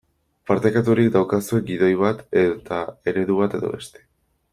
Partekaturik 0.51 1.09
daukazue 1.15 1.59
gidoi 1.67 1.91
bat 1.99 2.23
eta 2.45 2.81
eredu 3.13 3.37
bat 3.43 3.59
edo 3.61 3.71
beste. 3.75 4.03